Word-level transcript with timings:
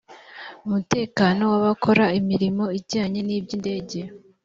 umutekano 0.65 1.41
w 1.51 1.53
abakora 1.59 2.05
imirimo 2.19 2.63
ijyanye 2.79 3.19
n 3.27 3.29
iby 3.37 3.49
indege 3.57 3.99